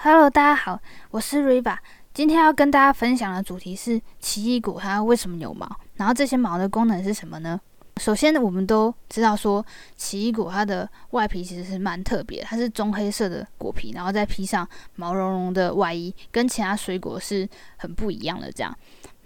[0.00, 1.76] Hello，大家好，我是 Riva。
[2.14, 7.60] 今天要跟大家分享的主题是奇异果它为什么有毛，然后这些毛的功能是什么呢？
[7.96, 9.64] 首先，我们都知道说
[9.96, 18.72] 奇异果它的外皮其实是蛮特别，它是棕黑色的果皮，然后再披上毛茸茸的外衣，跟其他水果是很不一样的这样。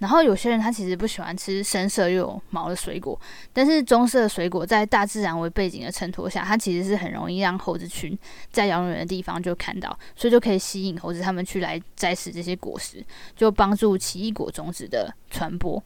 [0.03, 3.17] 然后有些人他其实不喜欢吃深色又有毛的水果，
[3.53, 8.19] 但是棕色的水果在大自然为背景的衬托下，它其实是很容易让猴子群
[8.51, 13.01] 在遥远的地方就看到，所以就可以吸引猴子他们去来摘食这些果实，
[13.33, 15.81] 就帮助奇异果种子的传播。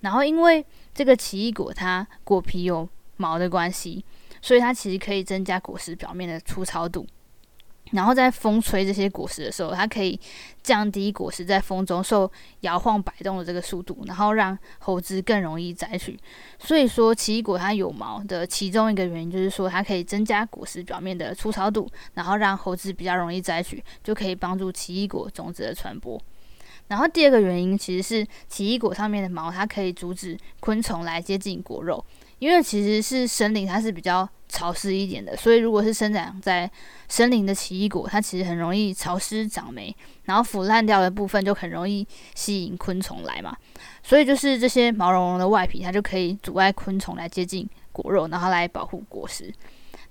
[0.00, 4.04] 然后因为这个奇异果它果皮有毛的关系，
[4.42, 7.06] 所以它其实可以增加果实表面的粗糙度。
[7.90, 10.18] 然后在风吹这些果实的时候，它可以
[10.62, 12.30] 降低果实在风中受
[12.60, 16.18] 摇晃摆动的这个速度，然后让猴子更容易摘取。
[16.58, 26.20] 所以说，奇异果它有毛的其中一个原因就是说，它可以增加果实表面的粗糙度，然后让猴子比较容易摘取，就可以帮助奇异果种子的传播。
[26.88, 32.04] 然后第二个原因其实是奇异果上面的毛，它可以阻止昆虫来接近果肉。
[32.40, 36.68] 因为其实是森林，它是比较潮湿一点的，所以如果是生长在
[37.06, 43.56] 森林的奇异果，它其实很容易潮湿长霉，然后腐烂掉的部分就很容易吸引昆虫来嘛。
[44.02, 49.52] 所以就是这些毛茸茸的外皮，它就可以阻碍昆虫来接近果肉，然后来保护果实。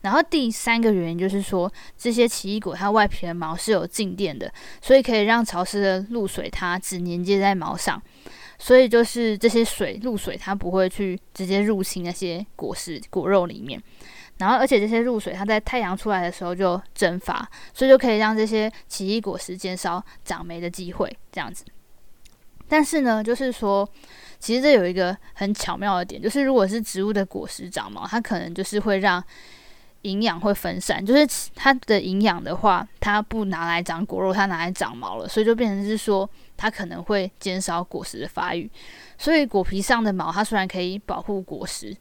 [0.01, 4.49] 然后第三个原因就是说，这些奇异果它外皮的毛是有静电的，
[4.81, 8.01] 所以可以让潮湿的露水它只粘接在毛上。
[8.59, 13.81] 所以就是这些水露水，它不会去直接入侵那些果实果肉里面。
[14.37, 21.17] 然后，而且这些露水它在太阳出来的时候就蒸发，所以就可以让这些奇异果实减少长霉的机会。
[21.31, 21.65] 这样子。
[22.67, 23.89] 但是呢，就是说，
[24.39, 29.23] 其实这有一个很巧妙的点，就是如果是植物的果实长毛，它可能就是会让
[30.03, 36.29] 营养会分散，就是它的营养的话，它不拿来长果肉，它拿来长毛了，所以就变成是说。
[36.61, 38.69] 它可能会减少果实的发育，
[39.17, 41.95] 所以果皮上的毛它虽然可以保护果实，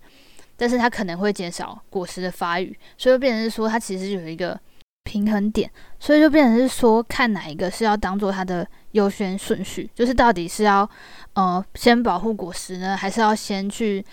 [0.57, 4.59] 但是它可能会减少果实的发育，所以就变成是说它其实有一个
[5.05, 5.71] 平衡点，
[6.01, 10.91] 所以就变成是说看哪一个是要当做它的优先顺序，就是到底是要
[11.35, 14.05] 呃先保护果实呢，还是要先去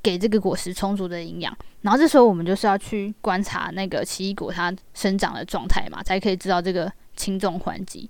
[0.00, 1.56] 给这个果实充足的营养？
[1.80, 8.08] 然后这时候我们就是要去观察那个奇异果它生长的状态嘛，才可以知道这个轻重缓急。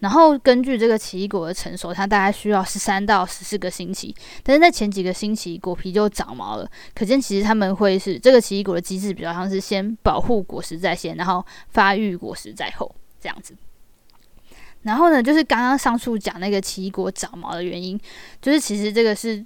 [0.00, 4.12] 然后根据这个奇异果的成熟，它大概需要十三到十四个星期。
[4.42, 13.54] 但是在前几个星期，果皮就长毛了，可见其实他们会是这个奇异果的机制比较像是先保护果实在先，然后发育果实在后这样子。
[14.82, 17.96] 然后呢，就是刚刚上述讲那个奇异果长毛的原因，
[18.40, 19.44] 就是其实这个是。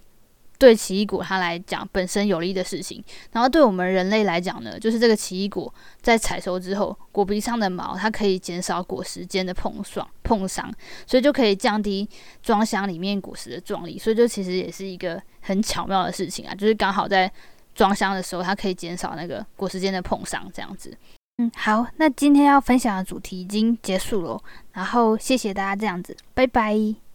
[0.58, 3.02] 对奇异果它来讲本身有利的事情，
[3.32, 10.72] 然后对我们人类来讲呢，就是这个奇异果在采收之后，果皮上的毛它可以减少果实间的碰撞碰伤，
[11.06, 12.08] 所以就可以降低
[12.42, 17.30] 装箱里面果实的重力，所以就其实也是一个很巧妙的事情啊，就是刚好在
[17.74, 20.96] 装箱的时候，它可以减少那个果实间的碰伤，这样子。
[21.38, 27.05] 嗯，好，那今天要分享的主题已经结束了，然后谢谢大家这样子，拜拜。